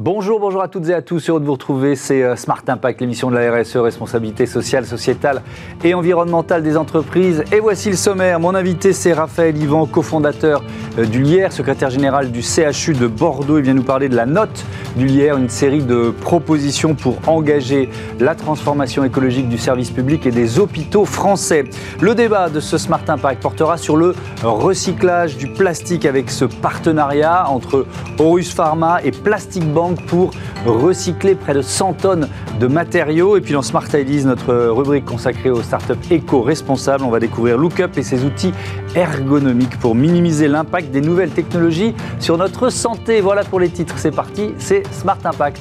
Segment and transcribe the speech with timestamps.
[0.00, 1.28] Bonjour, bonjour à toutes et à tous.
[1.28, 1.96] Heureux de vous retrouver.
[1.96, 5.42] C'est euh, Smart Impact, l'émission de la RSE, responsabilité sociale, sociétale
[5.82, 7.42] et environnementale des entreprises.
[7.50, 8.38] Et voici le sommaire.
[8.38, 10.62] Mon invité, c'est Raphaël Ivan, cofondateur
[11.00, 13.58] euh, du LIER, secrétaire général du CHU de Bordeaux.
[13.58, 14.64] Il vient nous parler de la note
[14.94, 20.30] du LIER, une série de propositions pour engager la transformation écologique du service public et
[20.30, 21.64] des hôpitaux français.
[22.00, 27.50] Le débat de ce Smart Impact portera sur le recyclage du plastique avec ce partenariat
[27.50, 27.84] entre
[28.20, 30.30] Horus Pharma et Plastic Bank pour
[30.66, 32.28] recycler près de 100 tonnes
[32.60, 33.36] de matériaux.
[33.36, 37.96] Et puis dans Smart Ideas, notre rubrique consacrée aux startups éco-responsables, on va découvrir Lookup
[37.96, 38.52] et ses outils
[38.94, 43.20] ergonomiques pour minimiser l'impact des nouvelles technologies sur notre santé.
[43.20, 45.60] Voilà pour les titres, c'est parti, c'est Smart Impact.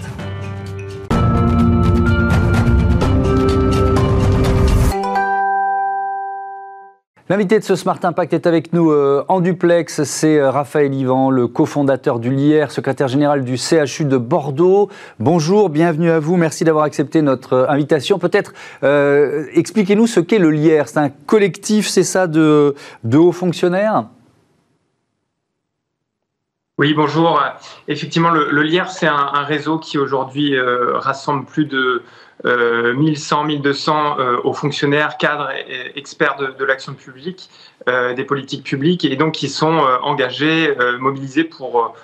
[7.30, 10.04] L'invité de ce Smart Impact est avec nous euh, en duplex.
[10.04, 14.90] C'est euh, Raphaël Ivan, le cofondateur du LIER, secrétaire général du CHU de Bordeaux.
[15.20, 16.38] Bonjour, bienvenue à vous.
[16.38, 18.18] Merci d'avoir accepté notre euh, invitation.
[18.18, 18.54] Peut-être
[19.54, 20.84] expliquez-nous ce qu'est le LIER.
[20.86, 22.74] C'est un collectif, c'est ça, de,
[23.14, 24.06] hauts fonctionnaires?
[26.78, 27.44] Oui, bonjour.
[27.90, 30.56] Effectivement, le, LIER, c'est un, réseau qui aujourd'hui
[30.94, 32.04] rassemble plus de
[32.44, 37.50] 1100, euh, 1200 euh, aux fonctionnaires, cadres et experts de, l'action publique,
[37.88, 41.96] euh, des politiques publiques, et donc qui sont engagés, mobilisés pour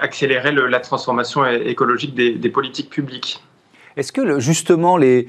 [0.00, 3.42] accélérer la transformation écologique des, politiques publiques.
[3.96, 5.28] Est-ce que justement les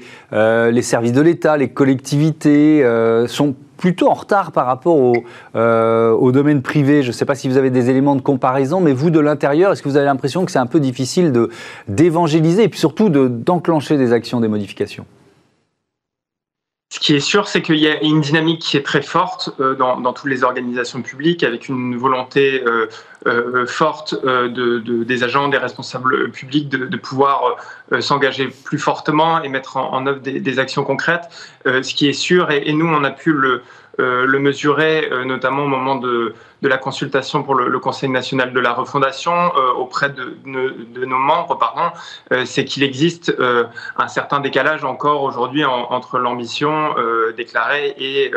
[0.82, 2.84] services de l'État, les collectivités
[3.28, 5.14] sont plutôt en retard par rapport au,
[5.56, 7.02] euh, au domaine privé.
[7.02, 9.72] Je ne sais pas si vous avez des éléments de comparaison, mais vous, de l'intérieur,
[9.72, 11.32] est-ce que vous avez l'impression que c'est un peu difficile
[11.88, 15.06] d'évangéliser et puis surtout d'enclencher des actions, des modifications?
[16.92, 19.76] Ce qui est sûr, c'est qu'il y a une dynamique qui est très forte euh,
[19.76, 22.88] dans, dans, toutes les organisations publiques, avec une volonté euh,
[23.28, 27.56] euh, forte euh, de, de, des agents, des responsables publics de, de pouvoir
[28.00, 31.28] s'engager plus fortement et mettre en, en œuvre des, des, actions concrètes.
[31.64, 33.62] ce qui est sûr, et, et, nous, on a pu le,
[33.98, 38.74] le mesurer, notamment au moment de de la consultation pour le, Conseil national de la
[38.74, 41.96] refondation euh, auprès de, nos membres, pardon,
[42.30, 43.64] euh, c'est qu'il existe euh,
[43.96, 46.94] un certain décalage encore aujourd'hui entre l'ambition
[47.36, 48.32] déclarée et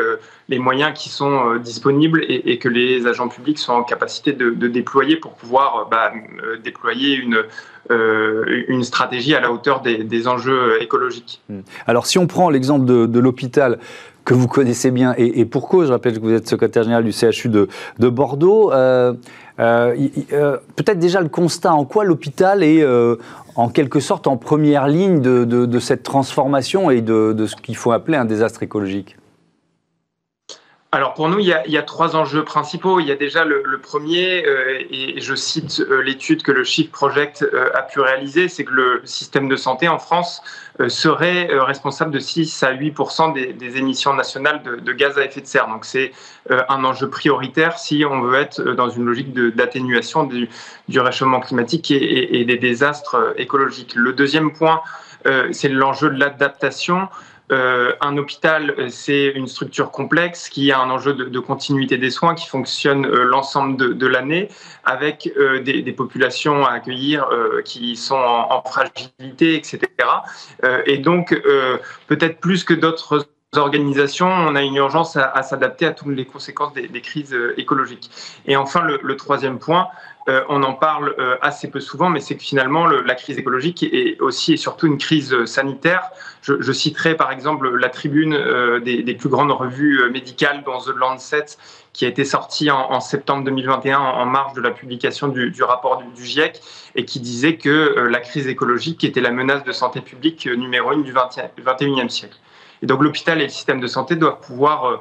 [0.48, 5.16] les moyens qui sont disponibles et, que les agents publics sont en capacité de, déployer
[5.16, 6.12] pour pouvoir bah,
[6.62, 7.44] déployer une,
[8.82, 11.42] stratégie à la hauteur des, enjeux écologiques.
[11.86, 13.78] Alors si on prend l'exemple de l'hôpital,
[14.24, 17.12] que vous connaissez bien, et, pour cause, je rappelle que vous êtes secrétaire général du
[17.12, 17.68] CHU de,
[17.98, 18.72] de Bordeaux.
[18.72, 19.12] Euh,
[19.60, 19.94] euh,
[20.32, 22.84] euh, peut-être déjà le constat en quoi l'hôpital est
[23.54, 27.92] en quelque sorte en première ligne de, de cette transformation et de, ce qu'il faut
[27.92, 29.16] appeler un désastre écologique?
[30.94, 33.00] Alors pour nous, il y, a, trois enjeux principaux.
[33.00, 36.92] Il y a déjà le, premier, euh, et je cite euh, l'étude que le Shift
[36.92, 40.40] Project euh, a pu réaliser, c'est que le système de santé en France
[40.88, 42.96] serait responsable de 6 à 8
[43.34, 45.68] des, des, émissions nationales de, gaz à effet de serre.
[45.68, 46.10] Donc c'est
[46.50, 50.48] un enjeu prioritaire si on veut être dans une logique d'atténuation du,
[50.92, 53.94] réchauffement climatique et, et, des désastres écologiques.
[53.94, 54.80] Le deuxième point,
[55.52, 57.08] c'est l'enjeu de l'adaptation.
[57.52, 62.10] Euh, un hôpital, euh, c'est une structure complexe qui a un enjeu de, continuité des
[62.10, 64.48] soins qui fonctionne euh, l'ensemble de, l'année
[64.84, 65.30] avec
[65.62, 67.28] des, populations à accueillir
[67.64, 69.80] qui sont en, fragilité, etc.
[70.86, 71.40] et donc,
[72.06, 76.74] peut-être plus que d'autres organisations, on a une urgence à, s'adapter à toutes les conséquences
[76.74, 78.10] des, crises écologiques.
[78.46, 79.88] Et enfin, le troisième point,
[80.48, 84.20] on en parle euh, assez peu souvent, mais c'est que finalement, la crise écologique est
[84.20, 86.10] aussi et surtout une crise euh, sanitaire.
[86.42, 88.36] Je, citerai par exemple la tribune
[88.84, 91.46] des, plus grandes revues médicales dans The Lancet,
[91.94, 96.22] qui a été sortie en, septembre 2021 en, marge de la publication du, rapport du,
[96.22, 96.60] GIEC,
[96.96, 101.02] et qui disait que la crise écologique était la menace de santé publique numéro une
[101.02, 102.36] du 21e siècle.
[102.84, 104.96] Et donc l'hôpital et le système de santé doivent pouvoir euh,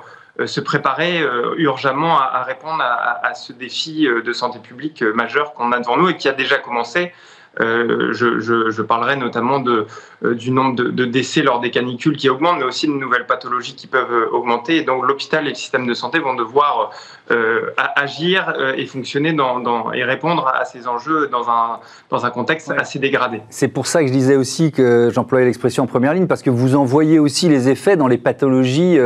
[0.45, 5.71] se préparer euh, urgemment à, répondre à, ce défi euh, de santé publique majeur qu'on
[5.71, 7.13] a devant nous et qui a déjà commencé.
[7.59, 9.85] Je, parlerai notamment de,
[10.33, 13.87] du nombre de, décès lors des canicules qui augmente, mais aussi de nouvelles pathologies qui
[13.87, 14.77] peuvent augmenter.
[14.77, 16.91] Et donc l'hôpital et le système de santé vont devoir
[17.95, 21.79] agir et fonctionner dans, et répondre à ces enjeux dans un,
[22.09, 23.41] dans un contexte assez dégradé.
[23.49, 26.49] C'est pour ça que je disais aussi que j'employais l'expression en première ligne, parce que
[26.49, 28.97] vous en voyez aussi les effets dans les pathologies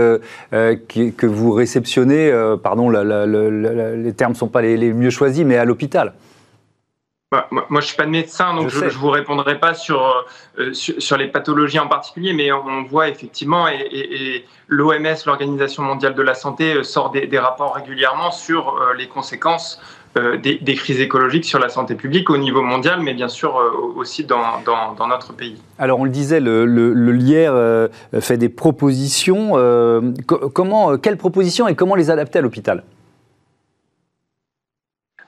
[0.87, 5.57] qui, que vous réceptionnez, euh, pardon, les termes ne sont pas les, mieux choisis, mais
[5.57, 6.13] à l'hôpital
[7.29, 10.25] bah, moi, je ne suis pas médecin, donc je ne vous répondrai pas sur,
[10.59, 16.21] euh, sur, les pathologies en particulier, mais on voit effectivement, et, l'OMS, l'Organisation mondiale de
[16.21, 19.81] la santé, euh, sort des, rapports régulièrement sur les conséquences
[20.15, 23.61] des, crises écologiques sur la santé publique au niveau mondial, mais bien sûr
[23.97, 25.61] aussi dans, dans, notre pays.
[25.79, 27.87] Alors on le disait, le, le, LIER
[28.21, 29.51] fait des propositions.
[30.25, 32.83] comment, quelles propositions et comment les adapter à l'hôpital?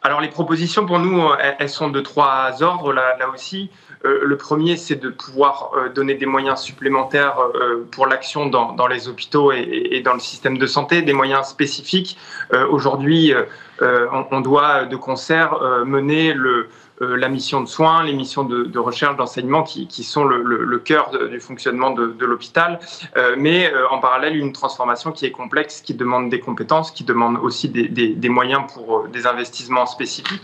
[0.02, 1.22] Alors les propositions pour nous,
[1.60, 3.70] elles sont de trois ordres là, aussi.
[4.06, 8.88] Euh, le premier, c'est de pouvoir euh, donner des moyens supplémentaires euh, pour l'action dans,
[8.88, 12.18] les hôpitaux et, dans le système de santé, des moyens spécifiques.
[12.70, 13.34] Aujourd'hui,
[13.82, 16.34] on, doit de concert mener
[17.02, 21.92] la mission de soins, les missions de, recherche, d'enseignement qui, sont le, cœur du fonctionnement
[21.92, 22.80] de, l'hôpital,
[23.38, 27.70] mais en parallèle une transformation qui est complexe, qui demande des compétences, qui demande aussi
[27.70, 30.42] des, des moyens pour des investissements spécifiques.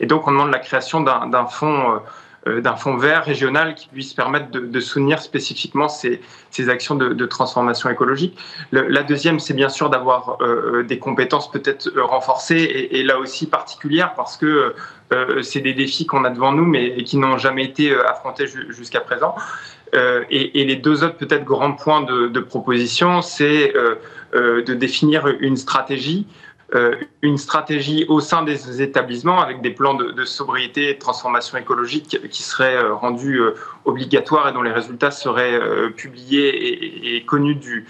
[0.00, 1.98] Et donc on demande la création d'un fonds euh,
[2.46, 6.20] d'un fonds vert régional qui puisse permettre de, soutenir spécifiquement ces,
[6.68, 8.38] actions de, transformation écologique.
[8.72, 13.46] la deuxième, c'est bien sûr d'avoir euh, des compétences peut-être euh, renforcées et, là aussi
[13.46, 14.74] particulières parce que
[15.40, 19.34] c'est des défis qu'on a devant nous mais qui n'ont jamais été affrontés jusqu'à présent.
[19.94, 23.72] et, les deux autres peut-être grands points de, proposition, c'est
[24.34, 26.47] de définir une stratégie euh,
[27.22, 32.20] une stratégie au sein des établissements avec des plans de, sobriété et de transformation écologique
[32.30, 33.54] qui seraient euh, rendus euh,
[33.86, 35.58] obligatoires et dont les résultats seraient
[35.96, 37.86] publiés et, connus du,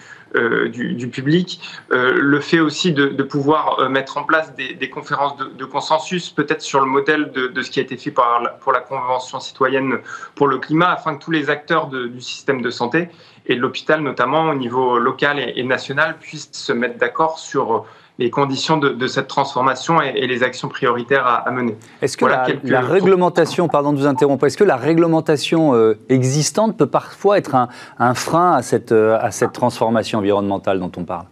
[1.10, 1.60] public.
[1.90, 6.86] le fait aussi de, pouvoir mettre en place des, conférences de, consensus, peut-être sur le
[6.86, 9.98] modèle de, ce qui a été fait par pour la Convention citoyenne
[10.36, 13.08] pour le climat, afin que tous les acteurs du système de santé
[13.46, 17.86] et de l'hôpital, notamment au niveau local et national, puissent se mettre d'accord sur
[18.18, 21.76] les conditions de, cette transformation et, les actions prioritaires à, mener.
[22.02, 26.88] Est-ce que la, réglementation, pardon de vous interrompre, est-ce que la réglementation euh, existante peut
[26.88, 27.54] parfois être
[27.98, 31.26] un, frein à cette, euh, à cette transformation environnementale dont on parle?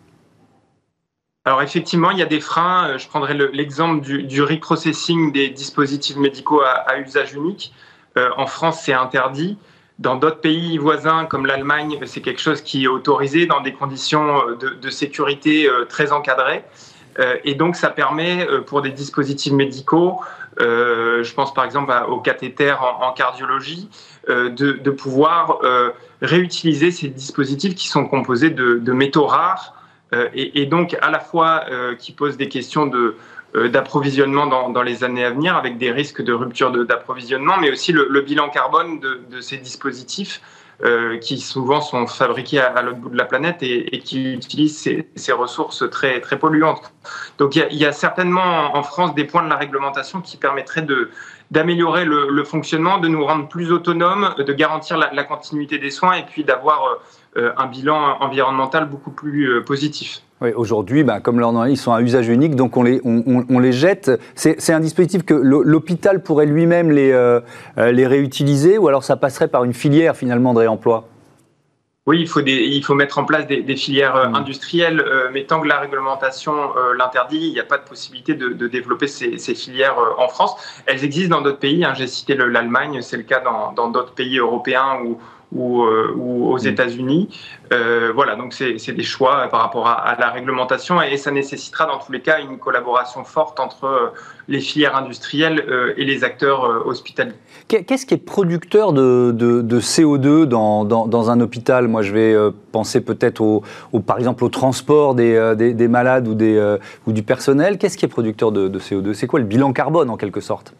[1.44, 2.90] Alors effectivement, il y a des freins.
[2.90, 7.72] Euh, je prendrai l'exemple du, du, reprocessing des dispositifs médicaux à, usage unique.
[8.36, 9.58] en France, c'est interdit.
[9.98, 14.42] Dans d'autres pays voisins comme l'Allemagne, c'est quelque chose qui est autorisé dans des conditions
[14.46, 16.64] euh, de, sécurité euh, très encadrées.
[17.18, 20.20] Euh, et donc, ça permet pour des dispositifs médicaux,
[20.58, 23.88] je pense par exemple au cathéter en, cardiologie,
[24.28, 25.60] de, pouvoir
[26.22, 29.74] réutiliser ces dispositifs qui sont composés de, métaux rares
[30.12, 31.64] et, et, donc à la fois
[31.98, 33.16] qui posent des questions de,
[33.56, 38.20] d'approvisionnement dans, les années à venir, avec des risques de rupture d'approvisionnement, mais aussi le,
[38.20, 40.40] bilan carbone de, ces dispositifs
[40.84, 44.78] euh, qui souvent sont fabriqués à, l'autre bout de la planète et, qui utilisent
[45.14, 46.92] ces, ressources très, très polluantes.
[47.38, 51.10] Donc il y, a, certainement en France des points de la réglementation qui permettraient de
[51.50, 56.24] d'améliorer le, fonctionnement, de nous rendre plus autonomes, de garantir la, continuité des soins et
[56.24, 56.94] puis d'avoir euh,
[57.36, 60.22] un bilan environnemental beaucoup plus positif.
[60.42, 63.72] Oui, aujourd'hui, bah, comme leur ils sont à usage unique, donc on les, on, les
[63.72, 64.10] jette.
[64.34, 67.40] C'est un dispositif que l'hôpital pourrait lui-même les, euh,
[67.78, 71.08] euh, les réutiliser, ou alors ça passerait par une filière finalement de réemploi?
[72.04, 74.34] Oui, il faut, des, il faut mettre en place des, filières euh, mmh.
[74.34, 76.54] industrielles, mais tant que la réglementation
[76.96, 80.54] l'interdit, il n'y a pas de possibilité de, développer ces, filières en France.
[80.84, 81.82] Elles existent dans d'autres pays.
[81.82, 81.94] Hein.
[81.96, 85.18] J'ai cité l'Allemagne, c'est le cas dans d'autres pays européens où,
[85.52, 86.66] ou, euh, ou aux mm.
[86.66, 87.28] États-Unis.
[87.72, 91.98] Euh, voilà, donc c'est des choix par rapport à, la réglementation et, ça nécessitera dans
[91.98, 94.06] tous les cas une collaboration forte entre euh,
[94.48, 95.64] les filières industrielles
[95.96, 97.32] et les acteurs hospitaliers.
[97.66, 101.88] Qu'est-ce qui est producteur de, de, CO2 dans, dans, un hôpital?
[101.88, 102.36] Moi, je vais
[102.70, 103.64] penser peut-être au,
[104.06, 106.76] par exemple au transport des, des, des malades ou, des,
[107.08, 107.78] ou du personnel.
[107.78, 110.74] Qu'est-ce qui est producteur de, de CO2 C'est quoi le bilan carbone en quelque sorte?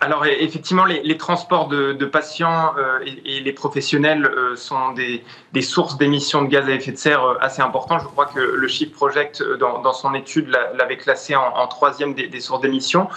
[0.00, 5.22] Alors effectivement, les, transports de, patients euh, et, les professionnels euh, sont des,
[5.62, 8.00] sources d'émissions de gaz à effet de serre euh, assez importantes.
[8.02, 12.60] Je crois que le Shift Project, dans, son étude, l'avait classé en, troisième des, sources
[12.60, 13.08] d'émissions.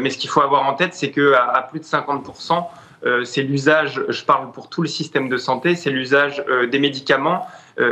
[0.00, 2.64] mais ce qu'il faut avoir en tête, c'est qu'à à plus de 50%,
[3.24, 7.46] c'est l'usage, je parle pour tout le système de santé, c'est l'usage des médicaments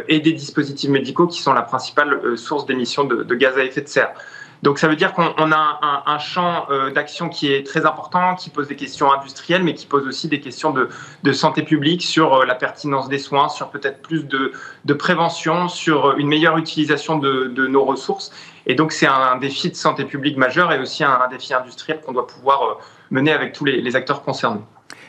[0.09, 3.89] et des dispositifs médicaux qui sont la principale source d'émissions de gaz à effet de
[3.89, 4.13] serre.
[4.63, 8.51] Donc ça veut dire qu'on a un, champ euh, d'action qui est très important, qui
[8.51, 12.45] pose des questions industrielles, mais qui pose aussi des questions de, santé publique sur euh,
[12.45, 14.53] la pertinence des soins, sur peut-être plus de,
[14.95, 18.33] prévention, sur une meilleure utilisation de, nos ressources.
[18.67, 22.13] Et donc c'est un, défi de santé publique majeur et aussi un, défi industriel qu'on
[22.13, 22.75] doit pouvoir euh,
[23.11, 24.61] mener avec tous les acteurs concernés.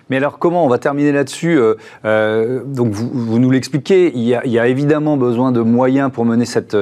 [0.10, 1.60] Mais alors comment on va terminer là-dessus
[2.04, 6.76] Donc vous, nous l'expliquez, il, y a évidemment besoin de moyens pour mener cette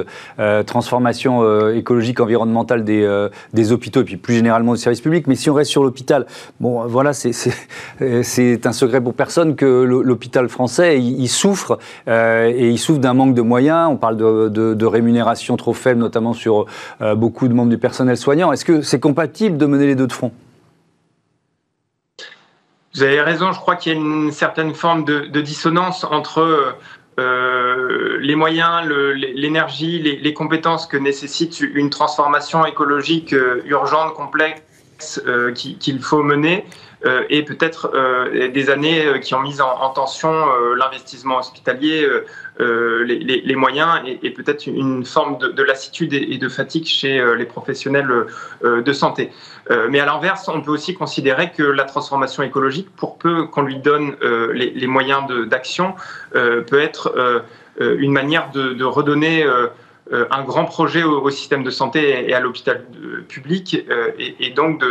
[0.65, 5.27] transformation écologique environnementale des, des hôpitaux et puis plus généralement du service public.
[5.27, 6.25] Mais si on reste sur l'hôpital,
[6.59, 12.99] bon voilà, c'est un secret pour personne que l'hôpital français, il, souffre et il souffre
[12.99, 13.89] d'un manque de moyens.
[13.91, 16.65] On parle de, de, rémunération trop faible, notamment sur
[17.15, 18.51] beaucoup de membres du personnel soignant.
[18.51, 20.31] Est-ce que c'est compatible de mener les deux de front?
[22.95, 26.75] Vous avez raison, je crois qu'il y a une certaine forme de, dissonance entre
[27.19, 35.53] euh, les moyens, l'énergie, les, compétences que nécessite une transformation écologique euh, urgente, complexe, euh,
[35.53, 36.65] qu'il faut mener,
[37.29, 37.91] et peut-être
[38.53, 40.31] des années qui ont mis en, tension
[40.75, 42.07] l'investissement hospitalier,
[42.59, 48.25] les, moyens et, peut-être une forme de, lassitude et, de fatigue chez les professionnels
[48.63, 49.31] de santé.
[49.89, 53.77] mais à l'inverse, on peut aussi considérer que la transformation écologique, pour peu qu'on lui
[53.77, 54.15] donne
[54.53, 55.95] les, moyens d'action,
[56.33, 57.43] peut être
[57.79, 59.45] une manière de, redonner
[60.11, 62.85] un grand projet au, système de santé et à l'hôpital
[63.27, 63.85] public,
[64.17, 64.81] et, donc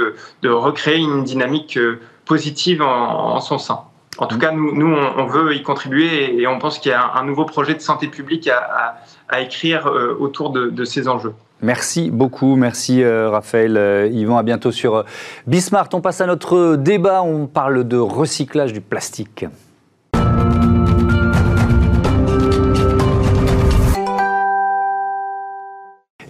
[0.43, 1.79] de, recréer une dynamique
[2.25, 3.81] positive en, son sein.
[4.19, 7.25] En tout cas, nous, on, veut y contribuer et, on pense qu'il y a un,
[7.25, 11.35] nouveau projet de santé publique à, écrire autour de, ces enjeux.
[11.61, 14.11] Merci beaucoup, merci Raphaël.
[14.13, 15.05] Yvan, à bientôt sur
[15.47, 15.89] Bismart.
[15.93, 19.47] On passe à notre débat, on parle de recyclage du plastique.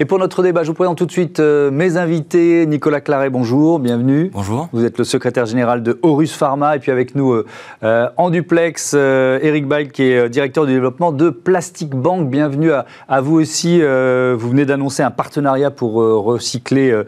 [0.00, 2.66] Et pour notre débat, je vous présente tout de suite euh, mes invités.
[2.66, 4.30] Nicolas Claret, bonjour, bienvenue.
[4.32, 4.68] Bonjour.
[4.72, 6.76] Vous êtes le secrétaire général de Horus Pharma.
[6.76, 7.44] Et puis avec nous, euh,
[7.82, 12.30] euh, en duplex, Eric Bail, qui est directeur du développement de Plastic Bank.
[12.30, 13.80] Bienvenue à, vous aussi.
[13.80, 17.02] vous venez d'annoncer un partenariat pour recycler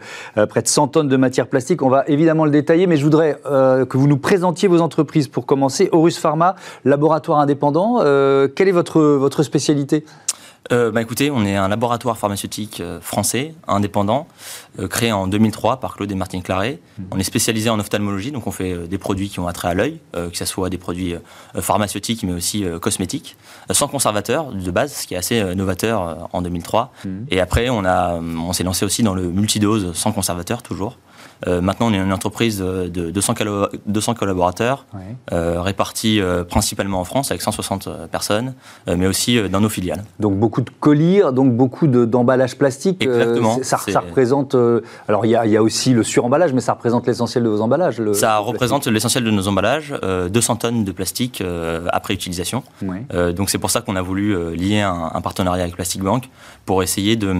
[0.49, 1.81] près de 100 tonnes de matière plastique.
[1.83, 5.45] On va évidemment le détailler, mais je voudrais que vous nous présentiez vos entreprises pour
[5.45, 5.87] commencer.
[5.93, 7.99] Horus Pharma, laboratoire indépendant.
[7.99, 10.03] quelle est votre, votre spécialité?
[10.71, 14.27] Euh, bah écoutez, on est un laboratoire pharmaceutique euh, français, indépendant,
[14.79, 16.79] euh, créé en 2003 par Claude et Martine Claret.
[16.97, 17.03] Mmh.
[17.11, 19.99] On est spécialisé en ophtalmologie, donc on fait des produits qui ont attrait à l'œil,
[20.13, 21.15] que ce soit des produits
[21.59, 23.37] pharmaceutiques mais aussi cosmétiques,
[23.71, 26.93] sans conservateur de base, ce qui est assez novateur en 2003.
[27.03, 27.09] Mmh.
[27.29, 30.97] Et après, on, a, on s'est lancé aussi dans le multidose sans conservateur, toujours.
[31.47, 33.33] Euh, maintenant, on est une entreprise de 200,
[33.85, 34.85] 200 collaborateurs,
[35.31, 38.53] euh, répartis euh, principalement en France avec 160 personnes,
[38.87, 40.03] mais aussi dans nos filiales.
[40.19, 43.03] Donc beaucoup de colis, donc beaucoup d'emballages plastiques.
[43.03, 43.59] Exactement.
[43.63, 44.55] Ça, représente.
[45.07, 48.01] alors il y, y, a aussi le suremballage, mais ça représente l'essentiel de vos emballages.
[48.13, 49.93] ça représente l'essentiel de nos emballages,
[50.29, 51.43] 200 tonnes de plastique
[51.91, 52.63] après utilisation.
[53.35, 56.29] donc c'est pour ça qu'on a voulu lier un, partenariat avec Plastic Bank
[56.65, 57.33] pour essayer de,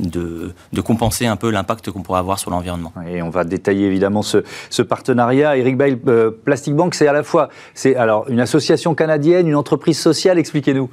[0.00, 2.92] de, de compenser un peu l'impact qu'on pourrait avoir sur l'environnement.
[3.08, 5.56] Et on va détailler évidemment ce, partenariat.
[5.56, 7.48] Eric Bail, euh, Plastic Bank, c'est à la fois
[7.84, 10.38] une association canadienne, une entreprise sociale.
[10.38, 10.90] Expliquez-nous.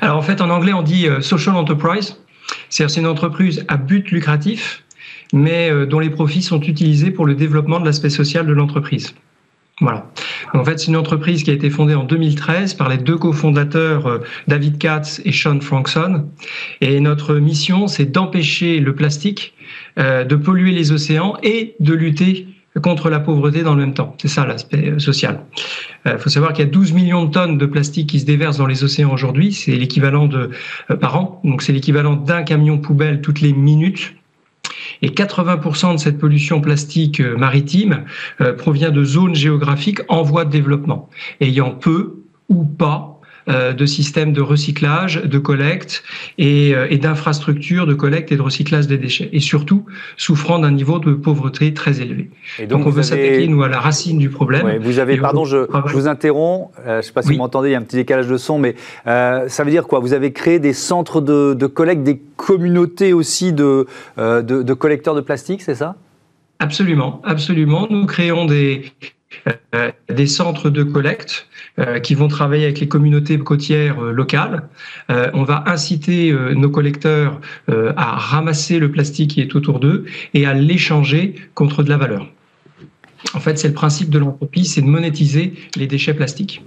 [0.00, 2.16] Alors en fait, en anglais, on dit euh, social enterprise.
[2.68, 4.82] C'est une entreprise à but lucratif,
[5.32, 9.14] mais euh, dont les profits sont utilisés pour le développement de l'aspect social de l'entreprise.
[9.80, 10.10] Voilà.
[10.52, 14.06] En fait, c'est une entreprise qui a été fondée en 2013 par les deux cofondateurs
[14.06, 16.26] euh, David Katz et Sean Frankson.
[16.80, 19.54] Et notre mission, c'est d'empêcher le plastique
[19.98, 22.46] euh, de polluer les océans et de lutter
[22.82, 24.14] contre la pauvreté dans le même temps.
[24.20, 25.44] C'est ça l'aspect euh, social.
[26.04, 28.58] Il faut savoir qu'il y a 12 millions de tonnes de plastique qui se déversent
[28.58, 29.52] dans les océans aujourd'hui.
[29.52, 30.50] C'est l'équivalent de
[31.00, 31.40] par an.
[31.44, 34.14] Donc c'est l'équivalent d'un camion poubelle toutes les minutes.
[35.02, 38.04] Et 80% de cette pollution plastique euh, maritime
[38.40, 41.08] euh, provient de zones géographiques en voie de développement,
[41.40, 43.19] ayant peu ou pas
[43.50, 46.02] de systèmes de recyclage, de collecte
[46.38, 49.28] et, euh, et d'infrastructures de collecte et de recyclage des déchets.
[49.32, 49.84] Et surtout,
[50.16, 52.30] souffrant d'un niveau de pauvreté très élevé.
[52.58, 54.78] Et donc, on veut s'attaquer, nous, à la racine du problème.
[54.80, 57.72] vous avez, pardon, je, vous interromps, euh, je ne sais pas si vous m'entendez, il
[57.72, 60.00] y a un petit décalage de son, mais ça veut dire quoi?
[60.00, 63.86] Vous avez créé des centres de, de collecte, des communautés aussi de,
[64.18, 65.96] de, de collecteurs de plastique, c'est ça?
[66.58, 67.86] Absolument, absolument.
[67.90, 68.92] Nous créons des,
[69.74, 71.46] euh, des centres de collecte
[71.78, 74.68] euh, qui vont travailler avec les communautés côtières euh, locales.
[75.08, 80.54] on va inciter nos collecteurs à ramasser le plastique qui est autour d'eux et à
[80.54, 82.26] l'échanger contre de la valeur.
[83.34, 86.62] En fait, c'est le principe de l'entreprise, c'est de monétiser les déchets plastiques.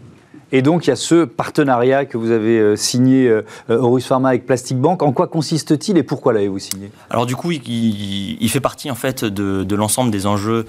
[0.54, 4.78] Et donc, il y a ce partenariat que vous avez signé, Horus Pharma, avec Plastic
[4.78, 5.02] Bank.
[5.04, 6.92] En quoi consiste-t-il et pourquoi l'avez-vous signé?
[7.10, 10.66] Alors, du coup, il, fait partie, en fait, de, l'ensemble des enjeux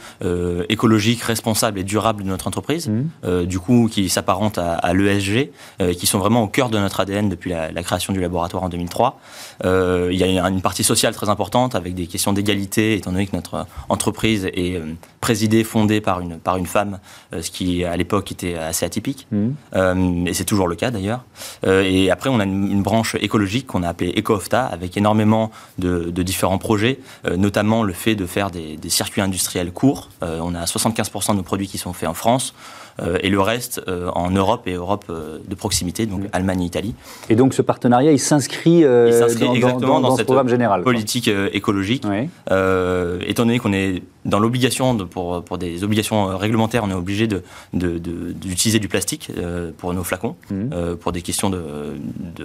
[0.69, 2.89] écologiques, responsables et durables de notre entreprise.
[2.89, 3.45] Mmh.
[3.45, 5.51] du coup, qui s'apparentent à, l'ESG,
[5.97, 8.69] qui sont vraiment au cœur de notre ADN depuis la, la création du laboratoire en
[8.69, 9.21] 2003.
[9.65, 13.37] il y a une partie sociale très importante avec des questions d'égalité, étant donné que
[13.37, 16.99] notre entreprise est euh, présidée, fondée par une, par une femme,
[17.33, 19.49] euh, ce qui à l'époque était assez atypique, mmh.
[19.75, 21.25] Euh, et c'est toujours le cas d'ailleurs.
[21.67, 26.59] et après, on a une, branche écologique qu'on a appelée EcoOfta, avec énormément de, différents
[26.59, 26.99] projets,
[27.37, 30.11] notamment le fait de faire des, des circuits industriels courts.
[30.21, 32.55] on a 75% de nos produits qui sont faits en France.
[33.03, 36.67] Euh, et le reste euh, en Europe et Europe euh, de proximité, donc Allemagne et
[36.67, 36.95] Italie.
[37.29, 40.83] Et donc ce partenariat, il s'inscrit exactement dans, ce programme général.
[40.83, 42.05] Politique écologique,
[42.47, 47.27] étant donné qu'on est dans l'obligation, pour, pour des obligations réglementaires, on est obligé
[47.73, 49.31] d'utiliser de, du plastique
[49.79, 50.95] pour nos flacons, mmh.
[51.01, 51.51] pour des questions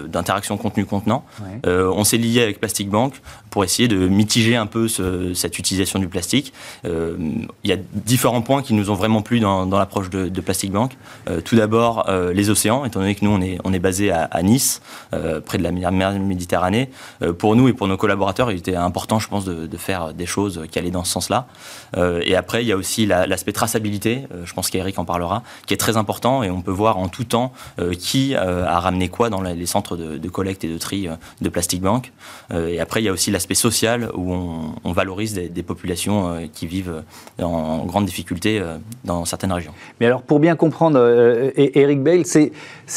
[0.08, 1.24] d'interaction de, contenu-contenant.
[1.66, 3.14] on s'est lié avec Plastic Bank
[3.50, 6.54] pour essayer de mitiger un peu cette utilisation du plastique.
[6.84, 10.42] Il y a différents points qui nous ont vraiment plu dans, dans l'approche de de
[10.42, 10.98] Plastic Bank.
[11.30, 14.12] Euh, tout d'abord, euh, les océans, étant donné que nous, on est, on est basé
[14.12, 14.82] à, Nice,
[15.14, 16.90] euh, près de la mer Méditerranée.
[17.38, 20.66] pour nous et pour nos collaborateurs, il était important, je pense, de, faire des choses
[20.70, 21.48] qui allaient dans ce sens-là.
[21.98, 25.78] Et après, il y a aussi l'aspect traçabilité, je pense qu'Eric en parlera, qui est
[25.78, 27.52] très important et on peut voir en tout temps
[28.00, 31.08] qui a ramené quoi dans les centres de, collecte et de tri
[31.42, 32.12] de Plastic Bank.
[32.54, 37.04] et après, il y a aussi l'aspect social où on, valorise des, populations qui vivent
[37.42, 38.62] en grande difficulté
[39.04, 39.74] dans certaines régions.
[40.00, 42.52] Mais alors, pour bien comprendre, euh, Eric Bale, c'est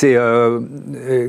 [0.05, 0.61] euh,
[0.95, 1.29] euh,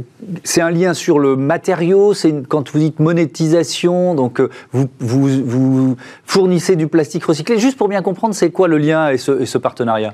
[0.58, 5.96] un lien sur le matériau, c'est quand vous dites monétisation, donc vous, vous,
[6.26, 7.33] fournissez du plastique recyclé.
[7.34, 10.14] Juste pour bien comprendre, c'est quoi le lien et ce, partenariat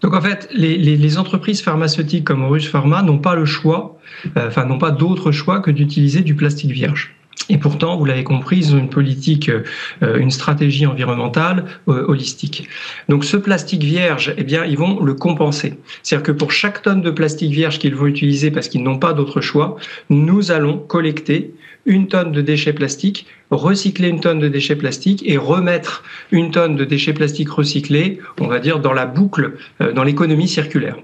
[0.00, 3.98] donc en fait, les, entreprises pharmaceutiques comme Horus Pharma n'ont pas le choix,
[4.36, 7.18] enfin n'ont pas d'autre choix que d'utiliser du plastique vierge.
[7.48, 12.68] Et pourtant, vous l'avez compris, ils ont une politique, euh, une stratégie environnementale euh, holistique.
[13.08, 15.78] Donc ce plastique vierge, eh bien, ils vont le compenser.
[16.02, 19.12] C'est-à-dire que pour chaque tonne de plastique vierge qu'ils vont utiliser parce qu'ils n'ont pas
[19.12, 19.76] d'autre choix,
[20.10, 21.54] nous allons collecter
[21.88, 26.76] une tonne de déchets plastiques, recycler une tonne de déchets plastiques et remettre une tonne
[26.76, 30.98] de déchets plastiques recyclés, on va dire, dans la boucle, euh, dans l'économie circulaire.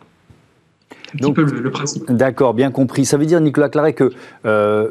[1.21, 2.11] Donc, le, principe.
[2.11, 3.05] D'accord, bien compris.
[3.05, 4.11] Ça veut dire, Nicolas Claret, que,
[4.47, 4.89] euh,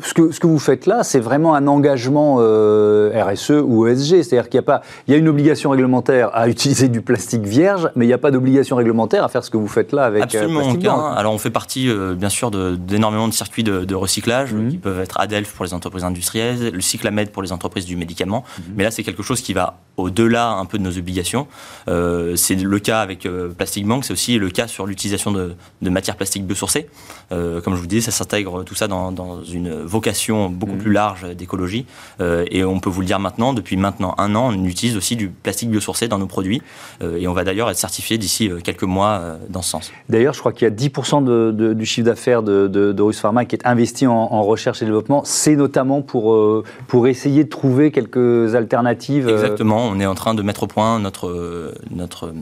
[0.00, 4.22] ce que ce que vous faites là, c'est vraiment un engagement euh, RSE ou ESG.
[4.22, 7.44] C'est-à-dire qu'il y a pas, il y a une obligation réglementaire à utiliser du plastique
[7.44, 10.04] vierge, mais il n'y a pas d'obligation réglementaire à faire ce que vous faites là
[10.04, 11.12] avec euh, Absolument aucun.
[11.16, 14.68] Alors on fait partie, bien sûr, d'énormément de, circuits de, recyclage mhm.
[14.68, 18.44] qui peuvent être ADELF pour les entreprises industrielles, le Cyclamed pour les entreprises du médicament.
[18.58, 18.64] Mhm.
[18.76, 21.46] Mais là, c'est quelque chose qui va au-delà un peu de nos obligations.
[21.86, 23.26] c'est le cas avec
[23.56, 26.88] Plastic Bank, c'est aussi le cas sur l'utilisation de, de matières plastiques biosourcées.
[27.32, 30.78] Euh, comme je vous disais, ça s'intègre tout ça dans, une vocation beaucoup mmh.
[30.78, 31.86] plus large d'écologie.
[32.20, 35.16] Euh, et on peut vous le dire maintenant, depuis maintenant un an, on utilise aussi
[35.16, 36.62] du plastique biosourcé dans nos produits.
[37.02, 39.92] Euh, et on va d'ailleurs être certifié d'ici quelques mois dans ce sens.
[40.08, 43.66] D'ailleurs, je crois qu'il y a 10% du chiffre d'affaires de, de, Pharma qui est
[43.66, 45.22] investi en, recherche et développement.
[45.24, 49.28] C'est notamment pour, pour essayer de trouver quelques alternatives.
[49.28, 49.86] Exactement.
[49.86, 52.32] On est en train de mettre au point notre, notre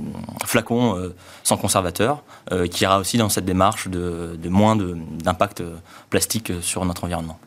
[0.45, 0.97] flacon
[1.45, 2.25] sans conservateur
[2.71, 5.63] qui ira aussi dans cette démarche de, moins d'impact
[6.09, 7.39] plastique sur notre environnement.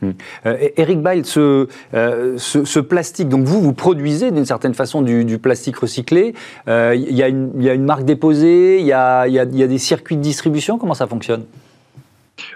[0.46, 5.40] Euh, Eric Bail, ce, euh, ce, plastique, donc vous, vous produisez d'une certaine façon du,
[5.40, 6.36] plastique recyclé.
[6.68, 10.78] Euh, il y, a une marque déposée, il y a des circuits de distribution.
[10.78, 11.44] Comment ça fonctionne?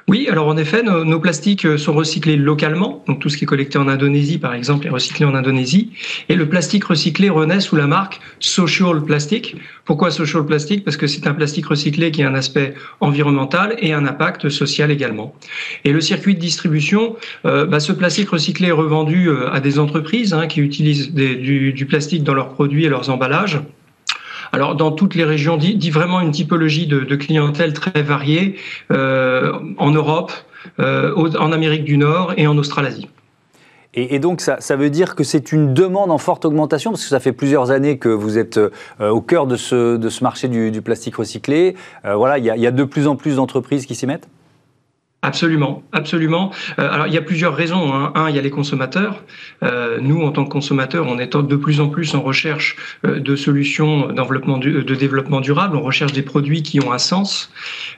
[0.07, 3.03] Oui, alors en effet, nos, plastiques euh, sont recyclés localement.
[3.07, 5.91] Donc tout ce qui est collecté en Indonésie, par exemple, est recyclé en Indonésie.
[6.29, 9.55] Et le plastique recyclé renaît sous la marque Social Plastic.
[9.85, 10.83] Pourquoi Social Plastic?
[10.83, 14.91] Parce que c'est un plastique recyclé qui a un aspect environnemental et un impact social
[14.91, 15.33] également.
[15.83, 17.15] Et le circuit de distribution,
[17.45, 21.73] euh, bah, ce plastique recyclé est revendu euh, à des entreprises hein, qui utilisent du,
[21.73, 23.59] du plastique dans leurs produits et leurs emballages.
[24.51, 28.55] Alors dans toutes les régions, dit, vraiment une typologie de, clientèle très variée
[28.91, 30.31] euh, en Europe,
[30.79, 33.07] euh, en Amérique du Nord et en Australasie.
[33.93, 37.19] Et, donc, ça, veut dire que c'est une demande en forte augmentation, parce que ça
[37.19, 38.69] fait plusieurs années que vous êtes euh,
[39.09, 41.75] au cœur de ce, de ce marché du, plastique recyclé.
[42.05, 44.29] voilà, il y, a, de plus en plus d'entreprises qui s'y mettent?
[45.23, 46.51] Absolument, absolument.
[46.79, 47.93] Euh, alors il y a plusieurs raisons.
[47.93, 48.12] Hein.
[48.15, 49.23] Un, il y a les consommateurs.
[49.62, 53.19] Euh, nous, en tant que consommateurs, on est de plus en plus en recherche euh,
[53.19, 55.77] de solutions d'enveloppement de développement durable.
[55.77, 57.51] On recherche des produits qui ont un sens.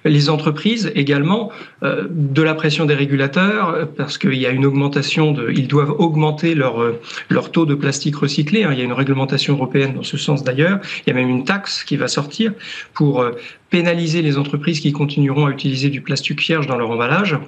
[0.04, 1.50] Les entreprises également,
[1.82, 6.56] de la pression des régulateurs, parce qu'il y a une augmentation de, ils doivent augmenter
[6.56, 6.76] leur
[7.30, 8.64] leur taux de plastique recyclé.
[8.64, 8.70] Hein.
[8.74, 10.80] Il y a une réglementation européenne dans ce sens d'ailleurs.
[11.06, 12.52] Il y a même une taxe qui va sortir
[12.94, 13.26] pour
[13.74, 17.40] pénaliser les entreprises qui continueront à utiliser du plastique vierge dans leur emballage.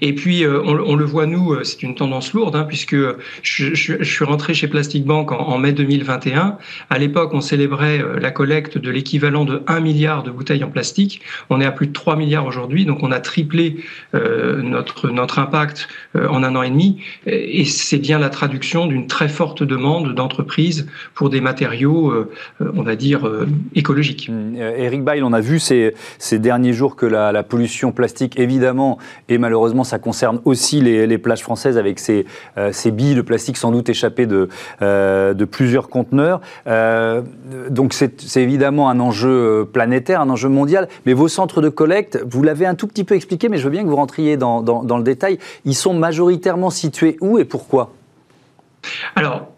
[0.00, 2.96] Et puis, euh, on, le voit, nous, euh, c'est une tendance lourde, hein, puisque
[3.42, 6.58] je, suis rentré chez Plastic Bank en, mai 2021.
[6.90, 10.70] À l'époque, on célébrait euh, la collecte de l'équivalent de 1 milliard de bouteilles en
[10.70, 11.20] plastique.
[11.50, 15.88] On est à plus de 3 milliards aujourd'hui, donc on a triplé notre, notre impact
[16.14, 17.00] en un an et demi.
[17.26, 22.12] Et c'est bien la traduction d'une très forte demande d'entreprises pour des matériaux,
[22.60, 23.28] on va dire,
[23.74, 24.30] écologiques.
[24.56, 28.98] Eric Bail, on a vu ces, ces derniers jours que la, la pollution plastique, évidemment,
[29.28, 32.24] est malheureusement, ça concerne aussi les, plages françaises avec ces,
[32.56, 34.48] euh, ces, billes de plastique sans doute échappées de,
[34.80, 36.40] euh, de plusieurs conteneurs.
[36.66, 37.20] Euh,
[37.68, 40.88] donc c'est évidemment un enjeu planétaire, un enjeu mondial.
[41.04, 43.70] Mais vos centres de collecte, vous l'avez un tout petit peu expliqué, mais je veux
[43.70, 45.38] bien que vous rentriez dans, dans, le détail.
[45.66, 47.92] Ils sont majoritairement situés où et pourquoi?
[49.14, 49.48] Alors,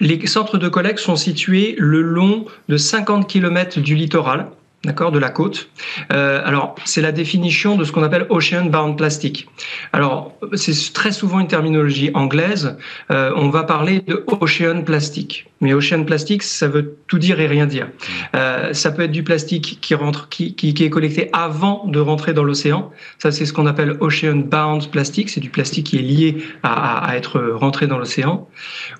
[0.00, 4.48] les centres de collecte sont situés le long de 50 km du littoral
[4.84, 5.68] d'accord, de la côte.
[6.12, 9.48] Euh, alors, c'est la définition de ce qu'on appelle ocean bound plastic.
[9.92, 12.76] Alors, c'est très souvent une terminologie anglaise.
[13.10, 15.46] Euh, on va parler de ocean plastic.
[15.60, 17.88] Mais ocean plastic, ça veut tout dire et rien dire.
[18.36, 21.98] Euh, ça peut être du plastique qui rentre, qui, qui, qui est collecté avant de
[21.98, 22.90] rentrer dans l'océan.
[23.18, 25.30] Ça, c'est ce qu'on appelle ocean bound plastic.
[25.30, 28.46] C'est du plastique qui est lié à, à, être rentré dans l'océan.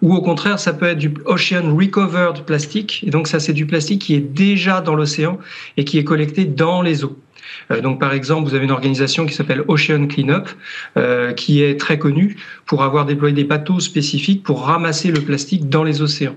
[0.01, 3.05] Ou au contraire, ça peut être du ocean recovered plastic.
[3.07, 5.39] Et donc, ça, c'est du plastique qui est déjà dans l'océan
[5.77, 7.19] et qui est collecté dans les eaux.
[7.71, 10.49] Euh, donc, par exemple, vous avez une organisation qui s'appelle Ocean Cleanup,
[10.97, 15.69] euh, qui est très connue pour avoir déployé des bateaux spécifiques pour ramasser le plastique
[15.69, 16.37] dans les océans.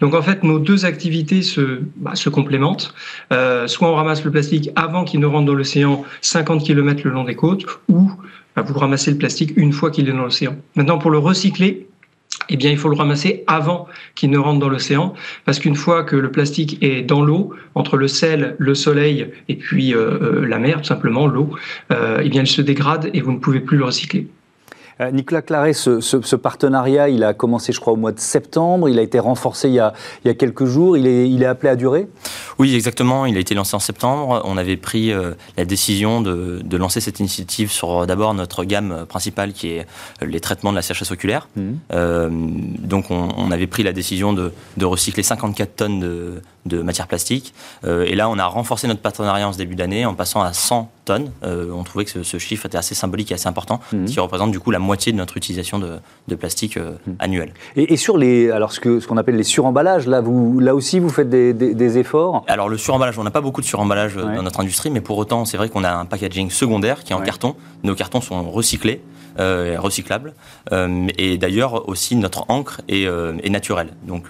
[0.00, 2.94] Donc, en fait, nos deux activités se, bah, complémentent.
[3.32, 7.10] Euh, soit on ramasse le plastique avant qu'il ne rentre dans l'océan 50 km le
[7.10, 8.10] long des côtes, ou
[8.56, 10.56] bah, vous ramassez le plastique une fois qu'il est dans l'océan.
[10.74, 11.88] Maintenant, pour le recycler,
[12.48, 16.04] eh bien, il faut le ramasser avant qu'il ne rentre dans l'océan, parce qu'une fois
[16.04, 20.46] que le plastique est dans l'eau, entre le sel, le soleil et puis euh, euh,
[20.46, 21.50] la mer, tout simplement l'eau,
[21.90, 24.28] euh, eh bien, il se dégrade et vous ne pouvez plus le recycler.
[25.00, 28.88] Euh, Nicolas Claret, ce, partenariat, il a commencé, je crois, au mois de septembre.
[28.88, 29.94] Il a été renforcé il y a,
[30.34, 30.96] quelques jours.
[30.96, 32.08] Il est, il est, appelé à durer?
[32.58, 33.26] Oui, exactement.
[33.26, 34.42] Il a été lancé en septembre.
[34.44, 39.06] On avait pris euh, la décision de, lancer cette initiative sur euh, d'abord notre gamme
[39.08, 39.86] principale qui est
[40.20, 41.48] les traitements de la sécheresse oculaire.
[41.56, 41.72] Mmh.
[42.78, 47.54] donc, on, avait pris la décision de, recycler 54 tonnes de, de matière plastique.
[47.84, 50.90] et là, on a renforcé notre partenariat en ce début d'année en passant à 100
[51.04, 51.30] tonnes.
[51.42, 54.06] on trouvait que ce, chiffre était assez symbolique et assez important, mmh.
[54.06, 57.12] ce qui représente du coup la moitié de notre utilisation de, plastique euh, hmm.
[57.18, 57.52] annuel.
[57.76, 60.98] Et, sur les, alors ce qu'on ce qu'on appelle les suremballages, là, vous, là aussi,
[60.98, 62.44] vous faites des, efforts?
[62.48, 65.18] Alors le suremballage, on n'a pas beaucoup de suremballage euh, dans notre industrie, mais pour
[65.18, 67.54] autant, c'est vrai qu'on a un packaging secondaire qui est en carton.
[67.82, 69.02] Nos cartons sont recyclés.
[69.38, 70.34] Euh, recyclable.
[70.72, 73.88] Euh, et d'ailleurs, aussi, notre encre est, euh, est naturelle.
[74.06, 74.26] Donc,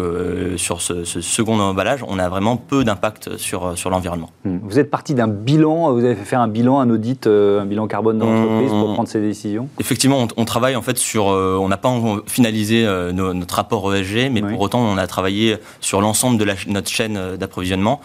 [0.57, 4.31] sur ce, second emballage, on a vraiment peu d'impact sur, sur l'environnement.
[4.45, 4.59] Hmm.
[4.63, 8.19] Vous êtes parti d'un bilan, vous avez fait un bilan, un audit, un bilan carbone
[8.19, 9.69] dans l'entreprise pour prendre ces décisions?
[9.81, 11.27] Effectivement, on, travaille en fait sur.
[11.27, 11.93] on n'a pas
[12.27, 16.89] finalisé notre rapport ESG, mais pour autant, on a travaillé sur l'ensemble de la, notre
[16.89, 18.01] chaîne d'approvisionnement.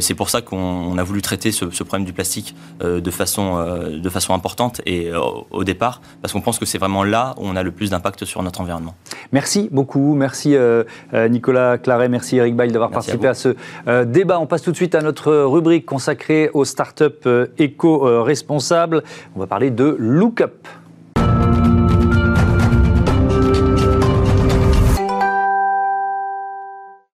[0.00, 4.10] C'est pour ça qu'on a voulu traiter ce, ce problème du plastique de, façon, de
[4.10, 5.10] façon importante et
[5.50, 8.24] au départ, parce qu'on pense que c'est vraiment là où on a le plus d'impact
[8.24, 8.94] sur notre environnement.
[9.32, 10.14] Merci beaucoup.
[10.14, 13.54] Merci euh, euh, Nicolas Claret, merci Eric Bail d'avoir participé à, ce
[13.88, 14.38] euh, débat.
[14.38, 17.28] On passe tout de suite à notre rubrique consacrée aux startups
[17.58, 19.02] éco-responsables.
[19.34, 20.68] On va parler de Lookup.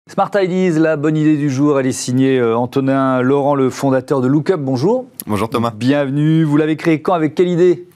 [0.09, 4.27] Smart Ideas, la bonne idée du jour, elle est signée Antonin Laurent, le fondateur de
[4.27, 4.57] Lookup.
[4.57, 5.05] Bonjour.
[5.27, 5.71] Bonjour Thomas.
[5.75, 6.43] Bienvenue.
[6.43, 7.87] Vous l'avez créé quand Avec quelle idée?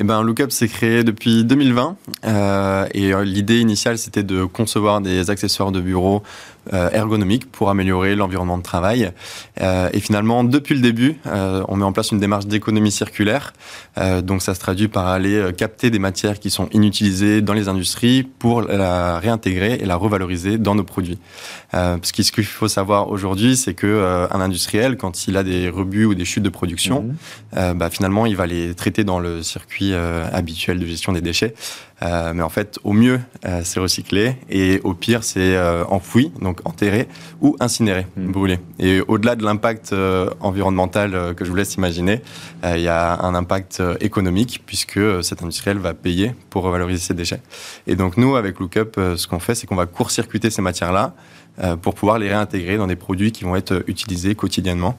[0.00, 5.02] Eh ben, Lookup s'est créé depuis 2020 euh, et euh, l'idée initiale c'était de concevoir
[5.02, 6.22] des accessoires de bureau
[6.72, 9.12] ergonomique pour améliorer l'environnement de travail.
[9.60, 13.52] Euh, et finalement, depuis le début, euh, on met en place une démarche d'économie circulaire.
[14.22, 18.22] donc ça se traduit par aller capter des matières qui sont inutilisées dans les industries
[18.22, 21.18] pour la réintégrer et la revaloriser dans nos produits.
[21.72, 25.68] parce que ce qu'il faut savoir aujourd'hui, c'est que un industriel, quand il a des
[25.68, 27.14] rebuts ou des chutes de production,
[27.52, 27.72] mmh.
[27.74, 31.54] bah, finalement, il va les traiter dans le circuit habituel de gestion des déchets.
[32.02, 36.32] Euh, mais en fait, au mieux, euh, c'est recyclé et au pire, c'est euh, enfoui,
[36.40, 37.08] donc enterré
[37.40, 38.32] ou incinéré, hmm.
[38.32, 38.58] brûlé.
[38.78, 39.94] Et au-delà de l'impact
[40.40, 42.22] environnemental que je vous laisse imaginer,
[42.64, 47.40] il y a un impact économique puisque cet industriel va payer pour revaloriser ses déchets.
[47.86, 51.14] Et donc nous, avec Lookup, ce qu'on fait, c'est qu'on va court-circuiter ces matières-là
[51.82, 54.96] pour pouvoir les réintégrer dans des produits qui vont être utilisés quotidiennement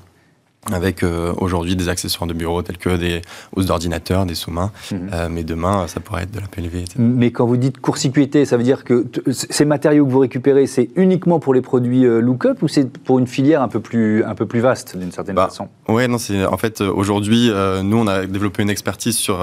[0.71, 3.21] avec euh, aujourd'hui des accessoires de bureau tels que des
[3.56, 5.10] housses d'ordinateur, des sous-mains, Mhm.
[5.13, 6.80] Euh, mais demain ça pourrait être de la PLV.
[6.82, 6.95] etc.
[7.00, 10.89] Mais quand vous dites court-circuité, ça veut dire que ces matériaux que vous récupérez, c'est
[10.95, 14.36] uniquement pour les produits euh, Lookup ou c'est pour une filière un peu plus, un
[14.36, 15.67] peu plus vaste d'une certaine Bah, façon?
[15.88, 17.50] Ouais, non, c'est en fait euh, aujourd'hui,
[17.84, 19.39] nous on a développé une expertise sur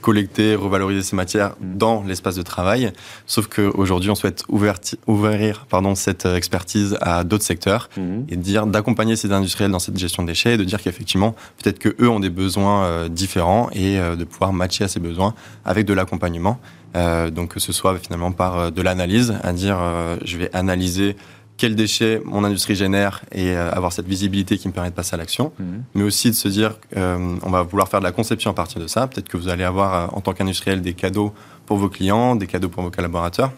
[0.00, 1.78] collecter, revaloriser ces matières Mm.
[1.78, 2.92] dans l'espace de travail.
[3.26, 7.88] Sauf qu'aujourd'hui, on souhaite ouverti- ouvrir pardon cette expertise à d'autres secteurs
[8.28, 11.34] et de dire d'accompagner ces industriels dans cette gestion de déchets et de dire qu'effectivement
[11.62, 15.00] peut-être que eux ont des besoins euh, différents et euh, de pouvoir matcher à ces
[15.00, 16.58] besoins avec de l'accompagnement.
[16.96, 19.78] Euh, donc que ce soit finalement par de l'analyse, à dire
[20.24, 21.16] je vais analyser
[21.56, 25.14] quels déchets mon industrie génère et euh, avoir cette visibilité qui me permet de passer
[25.14, 25.82] à l'action, Mhm.
[25.94, 28.80] mais aussi de se dire euh, on va vouloir faire de la conception à partir
[28.80, 29.06] de ça.
[29.06, 31.32] Peut-être que vous allez avoir euh, en tant qu'industriel des cadeaux
[31.66, 33.52] pour vos clients, des cadeaux pour vos collaborateurs.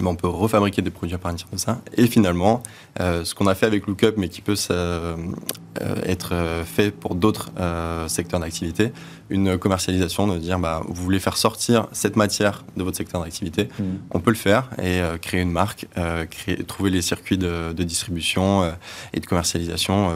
[0.00, 1.80] Mais on peut refabriquer des produits à partir de ça.
[1.96, 2.62] Et finalement,
[3.00, 5.16] euh, ce qu'on a fait avec Lookup, mais qui peut euh,
[6.04, 8.92] être euh, fait pour d'autres euh, secteurs d'activité,
[9.30, 13.68] une commercialisation de dire bah, vous voulez faire sortir cette matière de votre secteur d'activité,
[13.78, 13.98] Mhm.
[14.12, 15.86] on peut le faire et créer une marque,
[16.30, 18.70] créer, trouver les circuits de, de distribution
[19.14, 20.10] et de commercialisation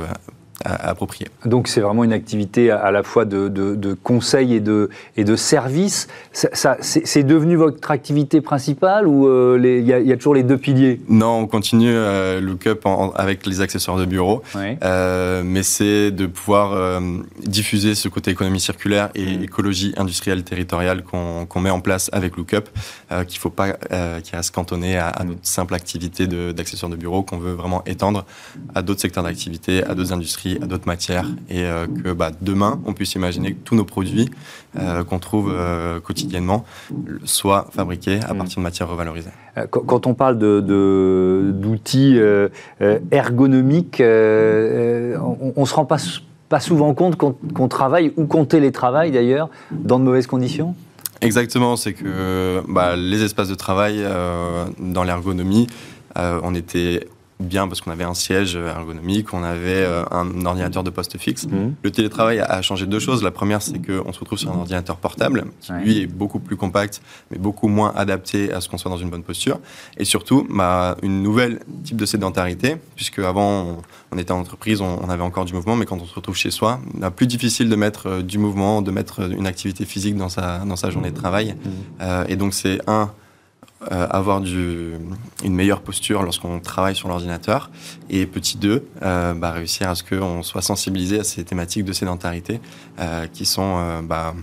[1.45, 5.25] Donc c'est vraiment une activité à, la fois de, de- de conseil et de, et
[5.25, 6.09] de service.
[6.33, 10.13] Ça, ça- c'est c'est devenu votre activité principale ou euh, il y, a- il y
[10.13, 11.01] a toujours les deux piliers?
[11.09, 14.43] Non, on continue euh, Lookup en- en- avec les accessoires de bureau.
[14.55, 14.79] Ouais.
[14.83, 17.01] Euh, mais c'est de pouvoir euh,
[17.45, 19.43] diffuser ce côté économie circulaire et Mm.
[19.45, 22.69] écologie industrielle territoriale qu'on qu'on met en place avec Lookup,
[23.13, 26.91] euh, qu'il faut pas euh, qu'il reste cantonné à, à notre simple activité de- d'accessoires
[26.91, 28.25] de, bureau, qu'on veut vraiment étendre
[28.75, 32.81] à d'autres secteurs d'activité, à d'autres industries, à d'autres matières, et euh, que bah, demain
[32.87, 34.29] on puisse imaginer que tous nos produits
[34.79, 36.65] euh, qu'on trouve euh, quotidiennement
[37.25, 38.39] soient fabriqués à Mm.
[38.39, 39.35] partir de matières revalorisées.
[39.71, 42.49] Quand, on parle de- de- d'outils euh,
[42.83, 45.97] euh, ergonomiques, on ne se rend pas,
[46.49, 50.75] pas souvent compte qu'on travaille, ou qu'on télétravaille d'ailleurs, dans de mauvaises conditions?
[51.23, 55.67] Exactement, c'est que bah, les espaces de travail euh, dans l'ergonomie,
[56.19, 57.09] euh, on était
[57.41, 61.47] bien parce qu'on avait un siège ergonomique, on avait euh, un ordinateur de poste fixe.
[61.83, 63.23] Le télétravail a, changé deux choses.
[63.23, 65.83] La première, c'est qu'on se retrouve sur un ordinateur portable qui, Ouais.
[65.83, 69.11] lui, est beaucoup plus compact, mais beaucoup moins adapté à ce qu'on soit dans une
[69.11, 69.59] bonne posture.
[69.97, 73.79] Et surtout, bah, une nouvelle type de sédentarité, puisque avant,
[74.13, 76.51] on, était en entreprise, on, avait encore du mouvement, mais quand on se retrouve chez
[76.51, 80.29] soi, bah, plus difficile de mettre euh, du mouvement, de mettre une activité physique dans
[80.29, 81.57] sa, dans sa journée de travail.
[82.01, 83.11] Euh, et donc, c'est un,
[83.93, 87.71] euh, avoir une meilleure posture lorsqu'on travaille sur l'ordinateur.
[88.11, 91.93] Et petit 2, euh, bah, réussir à ce qu'on soit sensibilisé à ces thématiques de
[91.93, 92.61] sédentarité
[92.99, 94.35] euh, qui sont bah,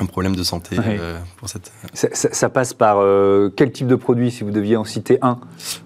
[0.00, 0.96] un problème de santé Ouais.
[1.00, 1.72] euh, pour cette.
[1.92, 5.18] ça, ça- ça passe par euh, quel type de produit, si vous deviez en citer
[5.22, 5.38] un?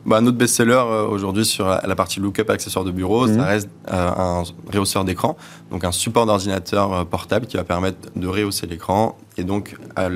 [0.04, 3.36] Bah, notre best-seller euh, aujourd'hui sur la, la partie lookup accessoires de bureau, Mhm.
[3.36, 5.36] ça reste euh, un rehausseur d'écran,
[5.70, 10.10] donc un support d'ordinateur euh, portable qui va permettre de rehausser l'écran et donc à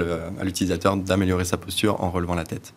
[0.44, 2.75] l'utilisateur d'améliorer sa posture en relevant la tête.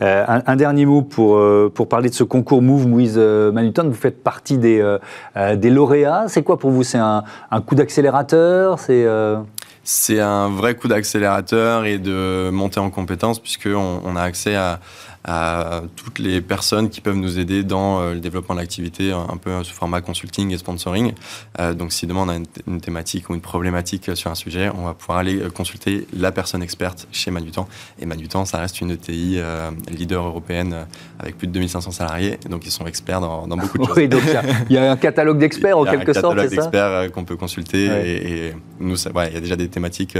[0.00, 3.52] Euh, un, un dernier mot pour, euh, pour parler de ce concours Move With euh,
[3.52, 3.84] Manuton.
[3.88, 4.98] Vous faites partie des, euh,
[5.36, 6.24] euh, des lauréats.
[6.28, 6.84] C'est quoi pour vous?
[6.84, 8.78] C'est un, un coup d'accélérateur?
[8.78, 9.36] C'est euh,
[9.84, 14.80] C'est un vrai coup d'accélérateur et de montée en compétence puisqu'on on a accès à,
[15.24, 19.26] à toutes les personnes qui peuvent nous aider dans euh, le développement de l'activité, un
[19.30, 21.12] un peu sous format consulting et sponsoring.
[21.60, 24.84] Euh, donc si demain on a une, thématique ou une problématique sur un sujet, on
[24.84, 27.66] va pouvoir aller euh, consulter la personne experte chez Manutan.
[28.00, 30.84] Et Manutan, ça reste une ETI euh, leader européenne euh,
[31.18, 32.38] avec plus de 2500 salariés.
[32.50, 33.96] Donc ils sont experts dans, dans beaucoup de choses.
[33.96, 35.96] oui, donc il y a- il y, a un catalogue d'experts en Il y a
[35.96, 36.62] quelque un sorte, catalogue c'est ça?
[36.62, 38.08] d'experts euh, qu'on peut consulter Ouais.
[38.08, 40.16] et, et nous, ça- ouais, il y a déjà des thématiques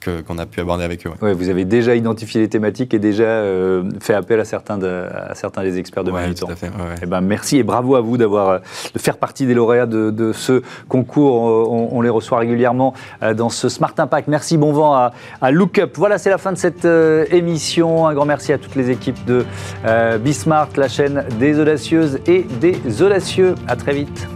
[0.00, 1.10] que- qu'on a pu aborder avec eux.
[1.10, 1.28] ouais.
[1.28, 5.04] Ouais, vous avez déjà identifié les thématiques et déjà euh, fait appel à certains, de-
[5.12, 6.66] à certains des experts de Ouais, tout à fait.
[6.68, 6.94] ouais, ouais.
[7.02, 8.58] Eh ben, merci et bravo à vous d'avoir euh,
[8.94, 11.34] de faire partie des lauréats de, de ce concours.
[11.42, 14.28] On, on les reçoit régulièrement euh, dans ce Smart Impact.
[14.28, 15.96] Merci, bon vent à, à Lookup.
[15.96, 18.06] Voilà, c'est la fin de cette euh, émission.
[18.06, 19.44] Un grand merci à toutes les équipes de
[19.84, 23.54] euh, Bismart, la chaîne des audacieuses et des audacieux.
[23.66, 24.26] À très vite.